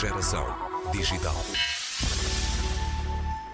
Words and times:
Geração 0.00 0.46
digital. 0.92 1.36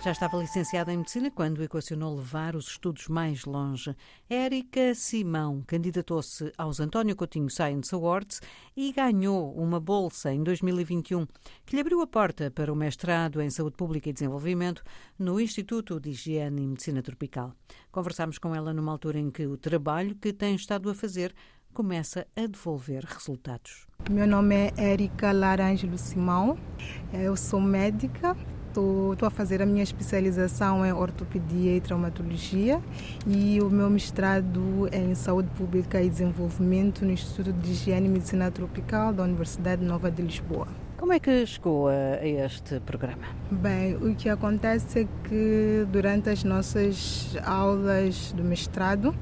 Já 0.01 0.13
estava 0.13 0.37
licenciada 0.37 0.93
em 0.93 0.99
Medicina 0.99 1.29
quando 1.29 1.61
equacionou 1.61 2.15
levar 2.15 2.55
os 2.55 2.69
estudos 2.69 3.09
mais 3.09 3.45
longe. 3.45 3.97
Érica 4.31 4.95
Simão 4.95 5.65
candidatou-se 5.67 6.53
aos 6.57 6.79
António 6.79 7.17
Coutinho 7.17 7.51
Science 7.51 7.93
Awards 7.93 8.41
e 8.77 8.93
ganhou 8.93 9.53
uma 9.57 9.81
bolsa 9.81 10.33
em 10.33 10.45
2021 10.45 11.27
que 11.65 11.75
lhe 11.75 11.81
abriu 11.81 12.01
a 12.01 12.07
porta 12.07 12.49
para 12.49 12.73
o 12.73 12.77
mestrado 12.77 13.43
em 13.43 13.51
Saúde 13.51 13.75
Pública 13.77 14.09
e 14.09 14.13
Desenvolvimento 14.13 14.85
no 15.19 15.41
Instituto 15.41 15.99
de 15.99 16.11
Higiene 16.11 16.63
e 16.63 16.67
Medicina 16.69 17.03
Tropical. 17.03 17.53
Conversámos 17.91 18.39
com 18.39 18.55
ela 18.55 18.73
numa 18.73 18.93
altura 18.93 19.19
em 19.19 19.33
que 19.33 19.49
o 19.49 19.57
trabalho 19.57 20.15
que 20.15 20.33
tem 20.33 20.55
estado 20.55 20.89
a 20.89 20.95
fazer 20.95 21.35
começa 21.77 22.27
a 22.35 22.47
devolver 22.47 23.05
resultados. 23.05 23.87
Meu 24.09 24.27
nome 24.27 24.55
é 24.55 24.73
Érica 24.79 25.31
Larângelo 25.31 25.99
Simão, 25.99 26.57
eu 27.13 27.37
sou 27.37 27.61
médica 27.61 28.35
estou 28.69 29.17
a 29.23 29.31
fazer 29.31 29.61
a 29.61 29.67
minha 29.67 29.83
especialização 29.83 30.85
em 30.87 30.93
ortopedia 30.93 31.77
e 31.77 31.81
traumatologia 31.81 32.81
e 33.27 33.61
o 33.61 33.69
meu 33.69 33.91
mestrado 33.91 34.89
é 34.91 34.99
em 34.99 35.15
saúde 35.15 35.49
pública 35.51 36.01
e 36.03 36.09
desenvolvimento 36.09 37.05
no 37.05 37.11
Instituto 37.11 37.53
de 37.53 37.73
Higiene 37.73 38.07
e 38.07 38.11
Medicina 38.11 38.51
Tropical 38.51 39.13
da 39.13 39.23
Universidade 39.23 39.85
Nova 39.85 40.11
de 40.11 40.23
Lisboa. 40.23 40.69
Como 40.99 41.13
é 41.13 41.21
que 41.21 41.45
chegou 41.45 41.89
a, 41.89 42.27
este 42.27 42.81
programa? 42.81 43.23
Bem, 43.51 43.97
o 43.97 44.15
que 44.15 44.31
acontece 44.31 45.01
é 45.01 45.09
que 45.29 45.87
durante 45.93 46.31
as 46.31 46.43
nossas 46.43 47.37
aulas 47.45 48.33
do 48.33 48.43
mestrado, 48.43 49.15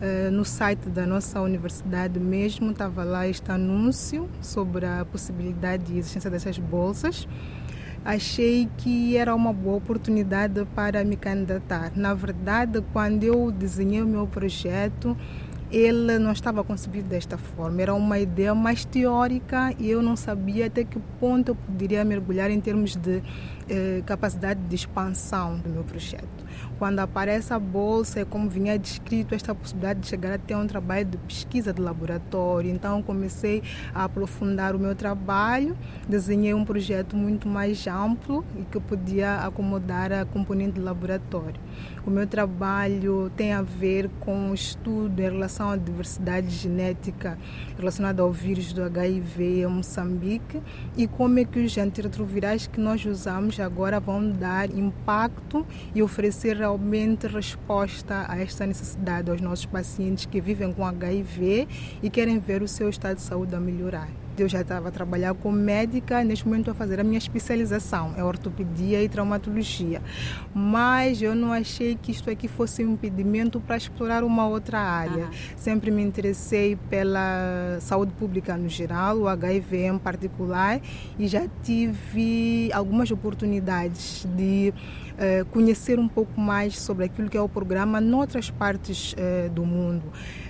eh, 0.00 0.30
no 0.30 0.44
site 0.44 0.88
da 0.88 1.04
nossa 1.04 1.40
universidade 1.40 2.20
mesmo 2.20 2.70
estava 2.70 3.02
lá 3.02 3.26
este 3.26 3.50
anúncio 3.50 4.28
sobre 4.40 4.86
a 4.86 5.04
possibilidade 5.04 5.84
de 5.84 5.98
existência 5.98 6.30
dessas 6.30 6.58
bolsas 6.58 7.26
achei 8.04 8.68
que 8.76 9.16
era 9.16 9.34
uma 9.34 9.52
boa 9.52 9.78
oportunidade 9.78 10.64
para 10.76 11.02
me 11.02 11.16
candidatar. 11.16 11.90
Na 11.96 12.14
verdade, 12.14 12.80
quando 12.92 13.24
eu 13.24 13.50
desenhei 13.50 14.00
o 14.00 14.06
meu 14.06 14.28
projeto, 14.28 15.16
ele 15.70 16.18
não 16.18 16.32
estava 16.32 16.62
concebido 16.62 17.08
desta 17.08 17.36
forma. 17.36 17.82
Era 17.82 17.94
uma 17.94 18.18
ideia 18.18 18.54
mais 18.54 18.84
teórica 18.84 19.74
e 19.78 19.90
eu 19.90 20.02
não 20.02 20.16
sabia 20.16 20.66
até 20.66 20.84
que 20.84 20.98
ponto 21.20 21.50
eu 21.50 21.54
poderia 21.54 22.04
mergulhar 22.04 22.50
em 22.50 22.60
termos 22.60 22.94
de 22.96 23.22
eh, 23.68 24.02
capacidade 24.06 24.60
de 24.60 24.74
expansão 24.74 25.58
do 25.58 25.68
meu 25.68 25.82
projeto. 25.82 26.46
Quando 26.78 26.98
aparece 27.00 27.52
a 27.52 27.58
bolsa, 27.58 28.20
é 28.20 28.24
como 28.24 28.48
vinha 28.48 28.78
descrito 28.78 29.34
esta 29.34 29.54
possibilidade 29.54 30.00
de 30.00 30.06
chegar 30.06 30.32
até 30.32 30.56
um 30.56 30.66
trabalho 30.66 31.06
de 31.06 31.16
pesquisa 31.16 31.72
de 31.72 31.80
laboratório. 31.80 32.70
Então 32.70 33.02
comecei 33.02 33.62
a 33.94 34.04
aprofundar 34.04 34.76
o 34.76 34.78
meu 34.78 34.94
trabalho, 34.94 35.76
desenhei 36.08 36.54
um 36.54 36.64
projeto 36.64 37.16
muito 37.16 37.48
mais 37.48 37.86
amplo 37.86 38.44
e 38.58 38.64
que 38.64 38.78
podia 38.78 39.36
acomodar 39.36 40.12
a 40.12 40.24
componente 40.24 40.74
de 40.74 40.80
laboratório. 40.80 41.60
O 42.06 42.10
meu 42.10 42.26
trabalho 42.26 43.32
tem 43.36 43.52
a 43.52 43.62
ver 43.62 44.08
com 44.20 44.50
o 44.50 44.54
estudo 44.54 45.18
em 45.18 45.30
relação 45.30 45.70
à 45.70 45.76
diversidade 45.76 46.50
genética 46.50 47.36
relacionada 47.76 48.22
ao 48.22 48.30
vírus 48.30 48.72
do 48.72 48.82
HIV 48.82 49.62
em 49.62 49.66
Moçambique 49.66 50.62
e 50.96 51.08
como 51.08 51.38
é 51.38 51.44
que 51.44 51.58
os 51.58 51.76
antirretrovirais 51.76 52.66
que 52.66 52.80
nós 52.80 53.04
usamos 53.04 53.55
agora 53.62 54.00
vão 54.00 54.30
dar 54.30 54.70
impacto 54.70 55.66
e 55.94 56.02
oferecer 56.02 56.56
realmente 56.56 57.26
resposta 57.26 58.26
a 58.28 58.38
esta 58.38 58.66
necessidade 58.66 59.30
aos 59.30 59.40
nossos 59.40 59.66
pacientes 59.66 60.26
que 60.26 60.40
vivem 60.40 60.72
com 60.72 60.84
HIV 60.84 61.68
e 62.02 62.10
querem 62.10 62.38
ver 62.38 62.62
o 62.62 62.68
seu 62.68 62.88
estado 62.88 63.16
de 63.16 63.22
saúde 63.22 63.54
a 63.54 63.60
melhorar. 63.60 64.25
Eu 64.38 64.48
já 64.48 64.60
estava 64.60 64.88
a 64.88 64.90
trabalhar 64.90 65.34
como 65.34 65.56
médica, 65.56 66.22
neste 66.22 66.46
momento 66.46 66.70
a 66.70 66.74
fazer 66.74 67.00
a 67.00 67.04
minha 67.04 67.18
especialização 67.18 68.14
em 68.16 68.22
ortopedia 68.22 69.02
e 69.02 69.08
traumatologia. 69.08 70.02
Mas 70.54 71.22
eu 71.22 71.34
não 71.34 71.52
achei 71.52 71.96
que 72.00 72.10
isto 72.10 72.30
aqui 72.30 72.46
fosse 72.46 72.84
um 72.84 72.92
impedimento 72.92 73.60
para 73.60 73.76
explorar 73.76 74.22
uma 74.22 74.46
outra 74.46 74.78
área. 74.78 75.24
Uhum. 75.24 75.56
Sempre 75.56 75.90
me 75.90 76.02
interessei 76.02 76.76
pela 76.90 77.78
saúde 77.80 78.12
pública 78.12 78.56
no 78.56 78.68
geral, 78.68 79.18
o 79.18 79.28
HIV 79.28 79.86
em 79.86 79.98
particular, 79.98 80.80
e 81.18 81.26
já 81.26 81.46
tive 81.62 82.70
algumas 82.72 83.10
oportunidades 83.10 84.26
de 84.36 84.72
uh, 85.16 85.44
conhecer 85.46 85.98
um 85.98 86.08
pouco 86.08 86.40
mais 86.40 86.78
sobre 86.78 87.04
aquilo 87.04 87.28
que 87.28 87.36
é 87.36 87.40
o 87.40 87.48
programa 87.48 88.00
noutras 88.00 88.50
partes 88.50 89.14
uh, 89.14 89.50
do 89.50 89.64
mundo. 89.64 90.04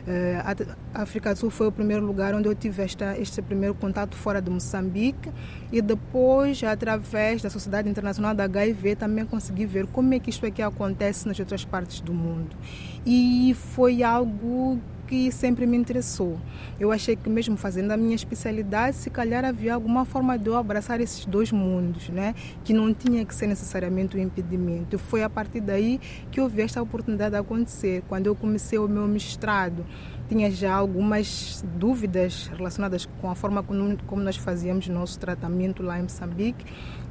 Uh, 0.07 0.77
a 0.95 1.03
África 1.03 1.33
do 1.33 1.39
Sul 1.39 1.51
foi 1.51 1.67
o 1.67 1.73
primeiro 1.73 2.05
lugar 2.05 2.35
onde 2.35 2.49
eu 2.49 2.55
tive 2.55 2.83
esta, 2.83 3.19
este 3.19 3.43
primeiro 3.43 3.75
contato 3.75 4.17
fora 4.17 4.41
de 4.41 4.51
Moçambique 4.51 5.31
e 5.73 5.81
depois, 5.81 6.63
através 6.63 7.43
da 7.43 7.51
Sociedade 7.51 7.89
Internacional 7.89 8.35
da 8.35 8.45
HIV, 8.45 8.97
também 8.97 9.25
consegui 9.25 9.67
ver 9.67 9.87
como 9.87 10.15
é 10.15 10.19
que 10.19 10.31
isto 10.31 10.45
aqui 10.47 10.63
acontece 10.63 11.27
nas 11.27 11.39
outras 11.39 11.65
partes 11.65 12.01
do 12.01 12.13
mundo. 12.13 12.57
E 13.05 13.55
foi 13.75 14.03
algo 14.03 14.81
que 15.07 15.31
sempre 15.31 15.67
me 15.67 15.77
interessou. 15.77 16.39
Eu 16.79 16.93
achei 16.93 17.17
que 17.17 17.29
mesmo 17.29 17.57
fazendo 17.57 17.93
a 17.93 17.97
minha 17.97 18.15
especialidade, 18.15 18.97
se 18.97 19.11
calhar 19.11 19.45
havia 19.45 19.75
alguma 19.75 20.05
forma 20.05 20.39
de 20.39 20.49
eu 20.49 20.57
abraçar 20.57 21.01
esses 21.01 21.25
dois 21.25 21.53
mundos, 21.53 22.09
né? 22.09 22.35
que 22.65 22.73
não 22.73 22.93
tinha 22.93 23.25
que 23.25 23.35
ser 23.35 23.47
necessariamente 23.47 24.17
um 24.17 24.21
impedimento. 24.21 24.99
Foi 24.99 25.23
a 25.23 25.31
partir 25.31 25.61
daí 25.61 26.01
que 26.31 26.41
eu 26.41 26.49
vi 26.49 26.63
esta 26.63 26.83
oportunidade 26.83 27.37
acontecer. 27.37 28.03
Quando 28.09 28.27
eu 28.27 28.35
comecei 28.35 28.79
o 28.79 28.89
meu 28.89 29.07
mestrado, 29.07 29.85
tinha 30.29 30.51
já 30.51 30.75
algumas 30.75 31.65
dúvidas 31.77 32.51
relacionadas 32.57 33.07
com 33.21 33.31
a 33.31 33.35
forma 33.35 33.63
como 33.63 34.23
nós 34.23 34.37
fazíamos 34.37 34.89
nosso 34.89 35.19
tratamento 35.19 35.83
lá 35.83 35.99
em 35.99 36.03
Moçambique 36.03 36.65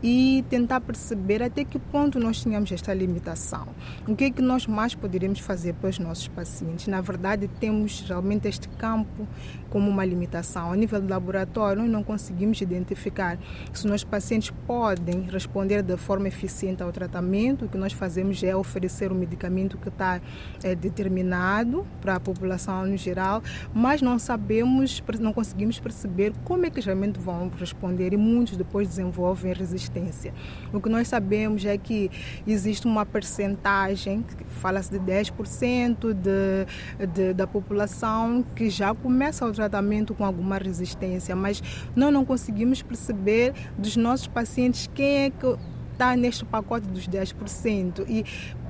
e 0.03 0.45
tentar 0.49 0.81
perceber 0.81 1.41
até 1.41 1.63
que 1.63 1.79
ponto 1.79 2.19
nós 2.19 2.41
tínhamos 2.41 2.71
esta 2.71 2.93
limitação. 2.93 3.67
O 4.07 4.15
que 4.15 4.25
é 4.25 4.29
que 4.29 4.41
nós 4.41 4.67
mais 4.67 4.93
poderíamos 4.93 5.39
fazer 5.39 5.73
para 5.73 5.89
os 5.89 5.97
nossos 5.97 6.27
pacientes? 6.27 6.87
Na 6.87 7.01
verdade, 7.01 7.47
temos 7.59 8.01
realmente 8.01 8.47
este 8.47 8.67
campo 8.69 9.27
como 9.69 9.89
uma 9.89 10.05
limitação. 10.05 10.71
A 10.71 10.75
nível 10.75 11.01
do 11.01 11.07
laboratório, 11.07 11.81
nós 11.81 11.91
não 11.91 12.03
conseguimos 12.03 12.61
identificar 12.61 13.37
se 13.73 13.79
os 13.79 13.85
nossos 13.85 14.03
pacientes 14.03 14.51
podem 14.67 15.21
responder 15.21 15.81
de 15.81 15.97
forma 15.97 16.27
eficiente 16.27 16.83
ao 16.83 16.91
tratamento. 16.91 17.65
O 17.65 17.69
que 17.69 17.77
nós 17.77 17.91
fazemos 17.91 18.43
é 18.43 18.55
oferecer 18.55 19.11
um 19.11 19.15
medicamento 19.15 19.77
que 19.77 19.89
está 19.89 20.21
é, 20.63 20.75
determinado 20.75 21.85
para 21.99 22.15
a 22.15 22.19
população 22.19 22.75
geral, 23.05 23.41
mas 23.73 24.01
não 24.01 24.17
sabemos, 24.19 25.01
não 25.19 25.31
conseguimos 25.31 25.79
perceber 25.79 26.33
como 26.43 26.66
é 26.66 26.69
que 26.69 26.81
realmente 26.81 27.19
vão 27.19 27.51
responder 27.57 28.13
e 28.13 28.17
muitos 28.17 28.57
depois 28.57 28.88
desenvolvem 28.88 29.53
resistência. 29.53 30.33
O 30.73 30.81
que 30.81 30.89
nós 30.89 31.07
sabemos 31.07 31.63
é 31.66 31.77
que 31.77 32.09
existe 32.45 32.85
uma 32.85 33.05
percentagem, 33.05 34.25
fala-se 34.61 34.91
de 34.91 34.99
10% 34.99 36.13
de, 36.13 37.07
de, 37.07 37.33
da 37.33 37.47
população 37.47 38.43
que 38.55 38.69
já 38.69 38.93
começa 38.93 39.45
o 39.45 39.51
tratamento 39.51 40.13
com 40.13 40.25
alguma 40.25 40.57
resistência, 40.57 41.35
mas 41.35 41.61
nós 41.95 42.11
não 42.11 42.25
conseguimos 42.25 42.81
perceber 42.81 43.53
dos 43.77 43.95
nossos 43.95 44.27
pacientes 44.27 44.89
quem 44.93 45.25
é 45.25 45.29
que 45.29 45.57
está 45.93 46.16
neste 46.16 46.45
pacote 46.45 46.87
dos 46.87 47.07
10%. 47.07 48.05
E 48.07 48.25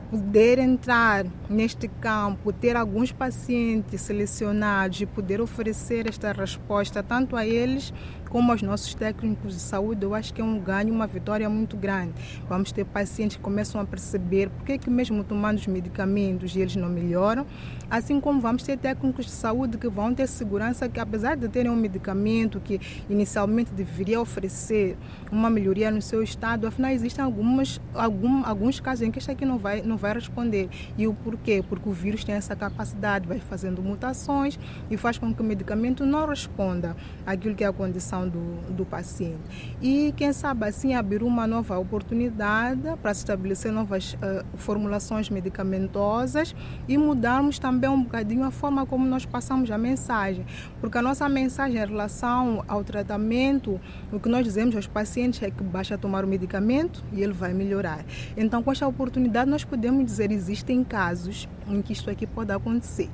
poder 0.10 0.60
entrar 0.60 1.26
neste 1.50 1.88
campo, 1.88 2.54
ter 2.54 2.76
alguns 2.76 3.12
pacientes 3.12 4.02
selecionados 4.02 5.02
e 5.02 5.06
poder 5.06 5.42
oferecer 5.42 6.08
esta 6.08 6.32
resposta 6.32 7.02
tanto 7.02 7.36
a 7.36 7.46
eles 7.46 7.94
como 8.36 8.52
aos 8.52 8.62
nossos 8.62 8.94
técnicos 8.94 9.54
de 9.54 9.62
saúde, 9.62 10.04
eu 10.04 10.14
acho 10.14 10.34
que 10.34 10.42
é 10.42 10.44
um 10.44 10.60
ganho, 10.60 10.94
uma 10.94 11.08
vitória 11.08 11.50
muito 11.50 11.78
grande. 11.78 12.12
Vamos 12.50 12.70
ter 12.70 12.84
pacientes 12.84 13.38
que 13.38 13.42
começam 13.42 13.80
a 13.80 13.86
perceber 13.86 14.50
porque 14.50 14.74
é 14.74 14.78
que 14.78 14.90
mesmo 14.90 15.24
tomando 15.24 15.58
os 15.58 15.68
medicamentos 15.68 16.54
eles 16.54 16.76
não 16.76 16.90
melhoram, 16.90 17.46
assim 17.90 18.20
como 18.20 18.42
vamos 18.42 18.64
ter 18.64 18.78
técnicos 18.78 19.28
de 19.28 19.32
saúde 19.32 19.78
que 19.78 19.88
vão 19.88 20.14
ter 20.14 20.28
segurança 20.28 20.90
que 20.90 21.00
apesar 21.00 21.38
de 21.38 21.48
terem 21.48 21.72
um 21.72 21.78
medicamento 21.78 22.60
que 22.60 22.82
inicialmente 23.10 23.72
deveria 23.72 24.20
oferecer 24.20 24.98
uma 25.32 25.50
melhoria 25.50 25.90
no 25.90 26.02
seu 26.02 26.22
estado, 26.22 26.68
afinal 26.68 26.92
existem 26.92 27.24
algumas, 27.24 27.80
algum, 27.94 28.46
alguns 28.46 28.82
casos 28.82 29.08
em 29.08 29.12
que 29.12 29.18
este 29.18 29.32
aqui 29.32 29.46
não 29.46 29.58
vai, 29.58 29.82
não 29.82 29.96
vai 29.96 30.14
responder. 30.14 30.68
E 30.98 31.08
o 31.08 31.14
porquê? 31.14 31.64
Porque 31.70 31.88
o 31.88 31.94
vírus 31.94 32.26
tem 32.26 32.36
essa 32.36 32.54
capacidade, 32.54 33.30
vai 33.30 33.40
fazendo 33.40 33.82
mutações 33.82 34.60
e 34.92 34.98
faz 34.98 35.18
com 35.18 35.34
que 35.34 35.42
o 35.42 35.46
medicamento 35.46 36.06
não 36.06 36.28
responda 36.28 36.98
àquilo 37.26 37.56
que 37.56 37.64
é 37.64 37.68
a 37.68 37.72
condição 37.72 38.25
do, 38.30 38.74
do 38.74 38.86
paciente. 38.86 39.76
E 39.82 40.14
quem 40.16 40.32
sabe 40.34 40.66
assim 40.66 40.94
abrir 40.94 41.24
uma 41.24 41.48
nova 41.48 41.78
oportunidade 41.78 42.82
para 43.02 43.12
estabelecer 43.12 43.72
novas 43.72 44.14
uh, 44.14 44.46
formulações 44.58 45.30
medicamentosas 45.30 46.56
e 46.88 46.98
mudarmos 46.98 47.60
também 47.60 47.90
um 47.90 48.04
bocadinho 48.04 48.44
a 48.44 48.52
forma 48.52 48.86
como 48.86 49.06
nós 49.06 49.26
passamos 49.26 49.70
a 49.72 49.78
mensagem. 49.78 50.46
Porque 50.80 50.98
a 50.98 51.02
nossa 51.02 51.28
mensagem 51.30 51.82
em 51.82 51.86
relação 51.86 52.64
ao 52.68 52.84
tratamento, 52.84 53.80
o 54.12 54.20
que 54.20 54.30
nós 54.30 54.44
dizemos 54.44 54.76
aos 54.76 54.88
pacientes 54.88 55.42
é 55.42 55.50
que 55.50 55.64
basta 55.64 55.98
tomar 55.98 56.24
o 56.24 56.28
medicamento 56.28 57.04
e 57.12 57.22
ele 57.22 57.34
vai 57.34 57.54
melhorar. 57.54 58.06
Então, 58.36 58.62
com 58.62 58.72
esta 58.72 58.88
oportunidade, 58.88 59.50
nós 59.50 59.64
podemos 59.64 60.06
dizer 60.06 60.32
existem 60.32 60.84
casos 60.84 61.48
em 61.68 61.82
que 61.82 61.94
isto 61.94 62.10
aqui 62.10 62.26
pode 62.26 62.52
acontecer. 62.52 63.10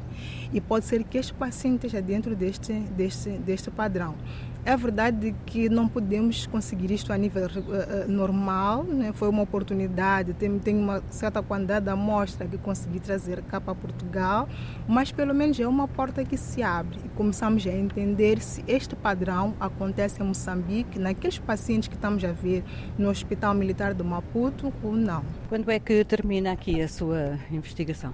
E 0.54 0.60
pode 0.60 0.86
ser 0.86 1.04
que 1.04 1.18
este 1.18 1.34
paciente 1.34 1.86
esteja 1.86 2.02
dentro 2.02 2.36
deste, 2.36 2.74
deste, 2.74 3.30
deste 3.30 3.72
padrão. 3.72 4.16
É 4.64 4.78
verdade 4.78 5.34
que 5.44 5.70
não 5.70 5.88
podemos 5.88 6.46
conseguir 6.46 6.92
isto 6.92 7.12
a 7.12 7.18
nível 7.18 7.48
uh, 7.48 8.12
normal, 8.12 8.84
né? 8.84 9.12
foi 9.12 9.28
uma 9.28 9.42
oportunidade, 9.42 10.34
tem, 10.34 10.60
tem 10.60 10.78
uma 10.78 11.02
certa 11.10 11.42
quantidade 11.42 11.86
de 11.86 11.90
amostra 11.92 12.46
que 12.46 12.60
consegui 12.60 13.00
trazer 13.00 13.42
cá 13.42 13.60
para 13.60 13.74
Portugal, 13.74 14.48
mas 14.88 15.12
pelo 15.12 15.34
menos 15.34 15.60
é 15.60 15.68
uma 15.68 15.88
porta 15.88 16.24
que 16.24 16.38
se 16.38 16.62
abre 16.62 17.00
e 17.04 17.10
começamos 17.10 17.66
a 17.66 17.72
entender 17.72 18.40
se 18.40 18.64
este 18.68 18.96
padrão 18.96 19.56
acontece 19.60 20.22
em 20.22 20.26
Moçambique, 20.28 21.00
naqueles 21.00 21.40
pacientes 21.40 21.88
que 21.88 21.96
estamos 21.96 22.24
a 22.24 22.32
ver 22.32 22.64
no 23.00 23.10
Hospital 23.10 23.56
Militar 23.56 23.96
de 23.96 24.04
Maputo 24.04 24.72
ou 24.84 24.94
não. 24.94 25.24
Quando 25.50 25.72
é 25.72 25.80
que 25.80 26.06
termina 26.06 26.52
aqui 26.52 26.80
a 26.80 26.88
sua 26.88 27.40
investigação? 27.52 28.14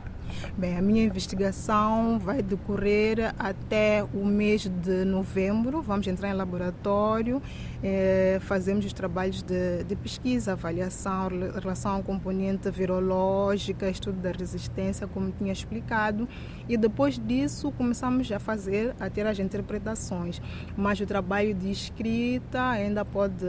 Bem, 0.58 0.78
a 0.78 0.82
minha 0.82 1.04
investigação 1.04 2.20
vai 2.20 2.42
decorrer 2.42 3.34
até 3.38 4.04
o 4.14 4.26
mês 4.26 4.68
de 4.68 5.06
novembro. 5.06 5.82
Vamos 5.82 6.08
entrar 6.08 6.30
em 6.30 6.34
laboratório, 6.34 7.42
eh, 7.84 8.40
fazemos 8.42 8.86
os 8.86 8.94
trabalhos 8.94 9.42
de, 9.42 9.84
de, 9.84 9.96
pesquisa, 9.96 10.54
avaliação, 10.54 11.30
relação 11.62 11.96
ao 11.96 12.04
componente 12.04 12.70
virológica, 12.72 13.90
estudo 13.90 14.20
da 14.20 14.32
resistência, 14.32 15.08
como 15.08 15.32
tinha 15.32 15.54
explicado. 15.54 16.28
E 16.68 16.78
depois 16.78 17.20
disso 17.20 17.72
começamos 17.72 18.32
a 18.32 18.40
fazer, 18.40 18.96
a 19.00 19.10
ter 19.10 19.26
as 19.28 19.40
interpretações. 19.40 20.42
Mas 20.76 21.00
o 21.00 21.06
trabalho 21.06 21.54
de 21.54 21.72
escrita 21.72 22.62
ainda 22.62 23.06
pode, 23.06 23.46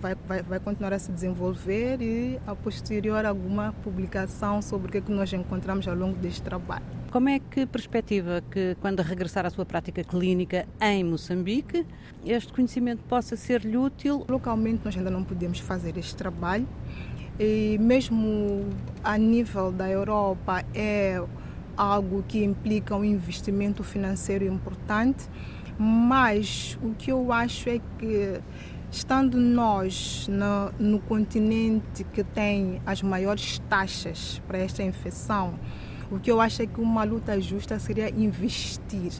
vai, 0.00 0.14
vai, 0.26 0.42
vai 0.42 0.60
continuar 0.60 0.92
a 0.92 0.98
se 0.98 1.10
desenvolver 1.12 2.00
e 2.00 2.40
a 2.46 2.54
posterior 2.54 3.24
alguma 3.24 3.72
publicação 3.82 4.62
sobre 4.62 4.88
o 4.88 4.92
que, 4.92 4.98
é 4.98 5.00
que 5.00 5.12
nós 5.12 5.32
encontramos 5.32 5.86
ao 5.88 5.94
longo 5.94 6.13
longo 6.14 6.20
deste 6.20 6.42
trabalho. 6.42 6.84
Como 7.10 7.28
é 7.28 7.38
que 7.38 7.66
perspectiva 7.66 8.42
que, 8.50 8.76
quando 8.80 9.00
regressar 9.00 9.44
à 9.44 9.50
sua 9.50 9.64
prática 9.64 10.02
clínica 10.02 10.66
em 10.80 11.04
Moçambique, 11.04 11.86
este 12.24 12.52
conhecimento 12.52 13.02
possa 13.04 13.36
ser-lhe 13.36 13.76
útil? 13.76 14.24
Localmente, 14.28 14.80
nós 14.84 14.96
ainda 14.96 15.10
não 15.10 15.22
podemos 15.22 15.58
fazer 15.58 15.96
este 15.96 16.16
trabalho, 16.16 16.66
e 17.38 17.78
mesmo 17.78 18.64
a 19.02 19.18
nível 19.18 19.70
da 19.70 19.88
Europa, 19.88 20.64
é 20.74 21.22
algo 21.76 22.24
que 22.26 22.42
implica 22.42 22.96
um 22.96 23.04
investimento 23.04 23.82
financeiro 23.82 24.44
importante, 24.44 25.28
mas 25.78 26.78
o 26.82 26.94
que 26.94 27.10
eu 27.10 27.32
acho 27.32 27.68
é 27.68 27.80
que 27.98 28.40
estando 28.90 29.38
nós 29.38 30.28
no, 30.28 30.92
no 30.92 31.00
continente 31.00 32.04
que 32.12 32.22
tem 32.22 32.80
as 32.86 33.02
maiores 33.02 33.58
taxas 33.68 34.40
para 34.46 34.58
esta 34.58 34.84
infecção, 34.84 35.54
o 36.10 36.18
que 36.18 36.30
eu 36.30 36.40
acho 36.40 36.62
é 36.62 36.66
que 36.66 36.80
uma 36.80 37.04
luta 37.04 37.40
justa 37.40 37.78
seria 37.78 38.10
investir 38.10 39.12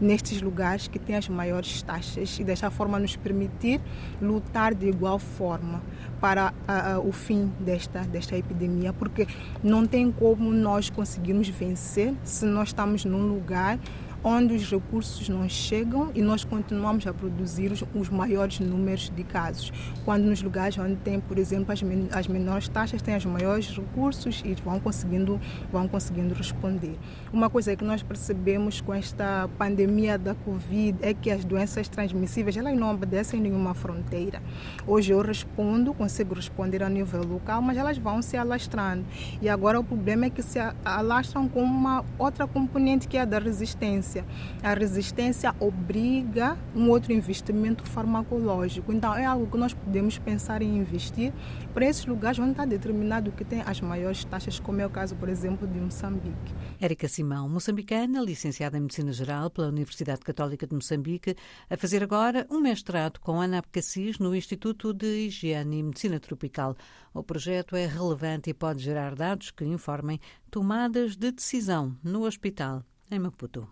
nestes 0.00 0.42
lugares 0.42 0.88
que 0.88 0.98
têm 0.98 1.16
as 1.16 1.28
maiores 1.28 1.80
taxas 1.82 2.38
e 2.38 2.44
desta 2.44 2.70
forma 2.70 2.98
nos 2.98 3.14
permitir 3.16 3.80
lutar 4.20 4.74
de 4.74 4.88
igual 4.88 5.18
forma 5.18 5.80
para 6.20 6.52
uh, 6.52 6.98
uh, 6.98 7.08
o 7.08 7.12
fim 7.12 7.52
desta, 7.60 8.00
desta 8.00 8.36
epidemia, 8.36 8.92
porque 8.92 9.26
não 9.62 9.86
tem 9.86 10.10
como 10.10 10.52
nós 10.52 10.90
conseguirmos 10.90 11.48
vencer 11.48 12.14
se 12.24 12.44
nós 12.44 12.68
estamos 12.68 13.04
num 13.04 13.26
lugar 13.28 13.78
onde 14.24 14.54
os 14.54 14.70
recursos 14.70 15.28
não 15.28 15.48
chegam 15.48 16.10
e 16.14 16.22
nós 16.22 16.44
continuamos 16.44 17.06
a 17.06 17.12
produzir 17.12 17.72
os, 17.72 17.82
os 17.94 18.08
maiores 18.08 18.60
números 18.60 19.10
de 19.14 19.24
casos. 19.24 19.72
Quando 20.04 20.24
nos 20.24 20.42
lugares 20.42 20.78
onde 20.78 20.96
tem, 20.96 21.18
por 21.20 21.38
exemplo, 21.38 21.72
as, 21.72 21.82
men 21.82 22.08
as 22.12 22.28
menores 22.28 22.68
taxas, 22.68 23.02
têm 23.02 23.16
os 23.16 23.24
maiores 23.24 23.68
recursos 23.68 24.42
e 24.44 24.54
vão 24.54 24.78
conseguindo, 24.78 25.40
vão 25.72 25.88
conseguindo 25.88 26.34
responder. 26.34 26.96
Uma 27.32 27.50
coisa 27.50 27.74
que 27.74 27.84
nós 27.84 28.02
percebemos 28.02 28.80
com 28.80 28.94
esta 28.94 29.48
pandemia 29.58 30.16
da 30.16 30.34
Covid 30.34 30.98
é 31.02 31.12
que 31.12 31.30
as 31.30 31.44
doenças 31.44 31.88
transmissíveis 31.88 32.56
elas 32.56 32.76
não 32.76 32.92
obedecem 32.92 33.40
nenhuma 33.40 33.74
fronteira. 33.74 34.40
Hoje 34.86 35.12
eu 35.12 35.20
respondo, 35.20 35.92
consigo 35.92 36.34
responder 36.34 36.82
a 36.82 36.88
nível 36.88 37.24
local, 37.24 37.60
mas 37.60 37.76
elas 37.76 37.98
vão 37.98 38.22
se 38.22 38.36
alastrando. 38.36 39.04
E 39.40 39.48
agora 39.48 39.80
o 39.80 39.84
problema 39.84 40.26
é 40.26 40.30
que 40.30 40.42
se 40.42 40.58
alastram 40.84 41.48
com 41.48 41.62
uma 41.62 42.04
outra 42.18 42.46
componente 42.46 43.08
que 43.08 43.16
é 43.16 43.22
a 43.22 43.24
da 43.24 43.38
resistência 43.38 44.11
resistência. 44.12 44.24
A 44.62 44.74
resistência 44.74 45.54
obriga 45.58 46.58
um 46.74 46.90
outro 46.90 47.12
investimento 47.12 47.84
farmacológico. 47.84 48.92
Então, 48.92 49.14
é 49.14 49.24
algo 49.24 49.50
que 49.50 49.56
nós 49.56 49.72
podemos 49.72 50.18
pensar 50.18 50.60
em 50.60 50.76
investir 50.76 51.32
para 51.72 51.86
esses 51.86 52.04
lugares 52.04 52.38
onde 52.38 52.52
está 52.52 52.64
determinado 52.64 53.32
que 53.32 53.44
tem 53.44 53.62
as 53.62 53.80
maiores 53.80 54.24
taxas, 54.24 54.58
como 54.60 54.80
é 54.80 54.86
o 54.86 54.90
caso, 54.90 55.16
por 55.16 55.28
exemplo, 55.28 55.66
de 55.66 55.80
Moçambique. 55.80 56.54
Érica 56.80 57.08
Simão, 57.08 57.48
moçambicana, 57.48 58.20
licenciada 58.20 58.76
em 58.76 58.82
Medicina 58.82 59.12
Geral 59.12 59.50
pela 59.50 59.68
Universidade 59.68 60.20
Católica 60.20 60.66
de 60.66 60.74
Moçambique, 60.74 61.36
a 61.70 61.76
fazer 61.76 62.02
agora 62.02 62.46
um 62.50 62.60
mestrado 62.60 63.18
com 63.20 63.40
Ana 63.40 63.58
Abcacis 63.58 64.18
no 64.18 64.34
Instituto 64.34 64.92
de 64.92 65.26
Higiene 65.26 65.78
e 65.78 65.82
Medicina 65.82 66.20
Tropical. 66.20 66.76
O 67.14 67.22
projeto 67.22 67.76
é 67.76 67.86
relevante 67.86 68.50
e 68.50 68.54
pode 68.54 68.82
gerar 68.82 69.14
dados 69.14 69.50
que 69.50 69.64
informem 69.64 70.20
tomadas 70.50 71.16
de 71.16 71.30
decisão 71.30 71.96
no 72.02 72.24
hospital 72.24 72.84
em 73.12 73.18
Maputo. 73.18 73.68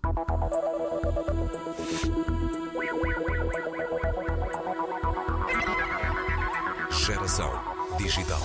Geração 6.90 7.50
Digital. 7.98 8.40